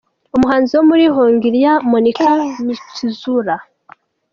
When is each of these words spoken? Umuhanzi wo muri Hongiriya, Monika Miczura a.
Umuhanzi 0.35 0.71
wo 0.77 0.83
muri 0.89 1.03
Hongiriya, 1.15 1.73
Monika 1.91 2.27
Miczura 3.01 3.55
a. 3.59 3.61